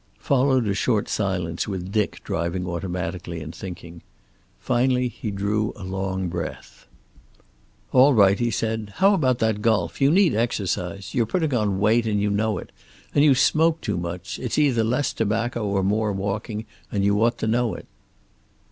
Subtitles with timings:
[0.17, 4.01] Followed a short silence with Dick driving automatically and thinking.
[4.57, 6.87] Finally he drew a long breath.
[7.91, 11.13] "All right," he said, "how about that golf you need exercise.
[11.13, 12.71] You're putting on weight, and you know it.
[13.13, 14.39] And you smoke too much.
[14.39, 17.85] It's either less tobacco or more walking, and you ought to know it."